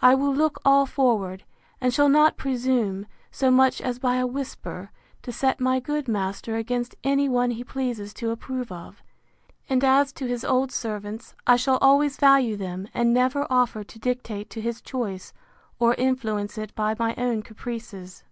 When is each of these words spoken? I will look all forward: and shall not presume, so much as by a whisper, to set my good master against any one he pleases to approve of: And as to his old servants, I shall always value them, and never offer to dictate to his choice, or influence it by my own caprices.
I 0.00 0.14
will 0.14 0.34
look 0.34 0.58
all 0.64 0.86
forward: 0.86 1.44
and 1.82 1.92
shall 1.92 2.08
not 2.08 2.38
presume, 2.38 3.04
so 3.30 3.50
much 3.50 3.82
as 3.82 3.98
by 3.98 4.16
a 4.16 4.26
whisper, 4.26 4.90
to 5.20 5.30
set 5.30 5.60
my 5.60 5.80
good 5.80 6.08
master 6.08 6.56
against 6.56 6.94
any 7.04 7.28
one 7.28 7.50
he 7.50 7.62
pleases 7.62 8.14
to 8.14 8.30
approve 8.30 8.72
of: 8.72 9.02
And 9.68 9.84
as 9.84 10.12
to 10.14 10.26
his 10.26 10.46
old 10.46 10.72
servants, 10.72 11.34
I 11.46 11.56
shall 11.56 11.76
always 11.82 12.16
value 12.16 12.56
them, 12.56 12.88
and 12.94 13.12
never 13.12 13.46
offer 13.50 13.84
to 13.84 13.98
dictate 13.98 14.48
to 14.48 14.62
his 14.62 14.80
choice, 14.80 15.34
or 15.78 15.92
influence 15.96 16.56
it 16.56 16.74
by 16.74 16.94
my 16.98 17.14
own 17.18 17.42
caprices. 17.42 18.24